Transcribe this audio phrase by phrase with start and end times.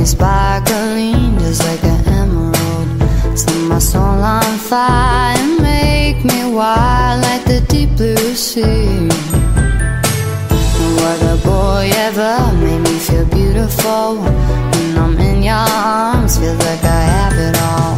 [0.00, 3.38] me sparkling just like an emerald.
[3.38, 9.08] Set my soul on fire and make me wild like the deep blue sea.
[11.00, 14.16] What a boy ever made me feel beautiful.
[14.72, 17.94] When I'm in your arms, feel like I have it all.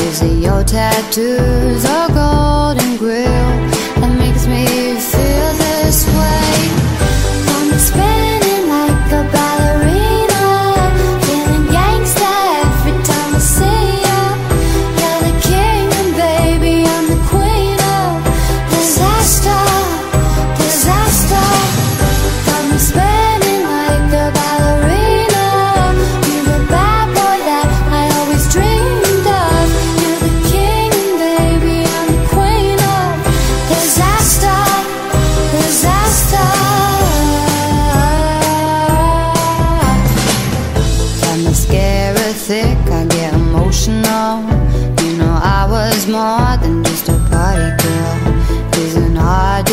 [0.00, 3.49] You see your tattoos, a golden grill.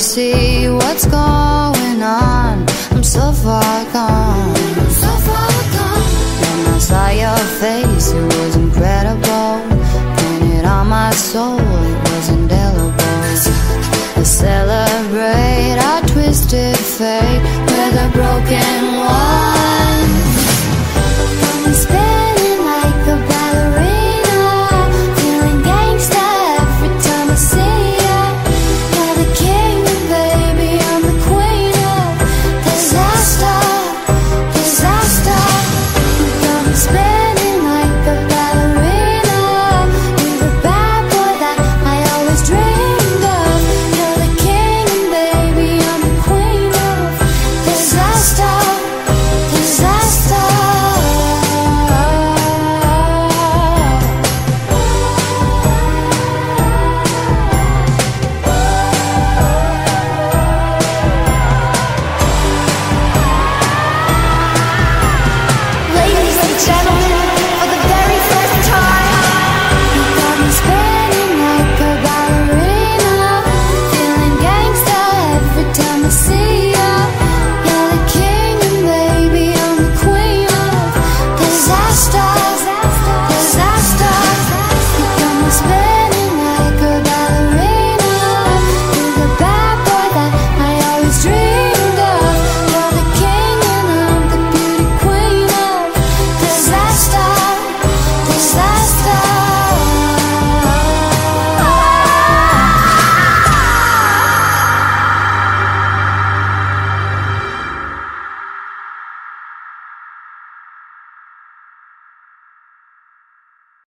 [0.00, 2.64] See what's going on.
[2.90, 4.56] I'm so far gone,
[4.88, 6.04] so far gone.
[6.40, 9.60] When I saw your face, it was incredible.
[10.16, 12.90] Painted on my soul, it was indelible.
[14.16, 17.39] Let's celebrate our twisted fate